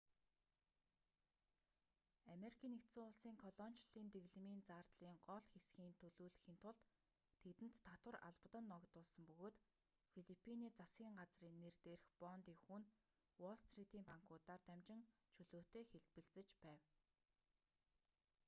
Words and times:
ану-ын 2.33 2.75
колоничлолын 3.43 4.07
дэглэмийн 4.13 4.65
зардлын 4.69 5.17
гол 5.27 5.43
хэсгийн 5.53 5.93
төлүүлэхийн 6.01 6.57
тулд 6.63 6.81
тэдэнд 7.43 7.75
татвар 7.87 8.17
албадан 8.29 8.65
ногдуулсан 8.73 9.23
бөгөөд 9.29 9.57
филиппиний 10.11 10.71
засгийн 10.77 11.17
газрын 11.19 11.55
нэр 11.63 11.75
дээрх 11.85 12.05
бондын 12.21 12.57
хүү 12.65 12.77
нь 12.81 12.91
уолл 13.41 13.63
стритийн 13.67 14.05
банкуудаар 14.09 14.61
дамжин 14.69 15.01
чөлөөтэй 15.35 15.83
хэлбэлзэж 15.91 16.49
байв 16.63 16.81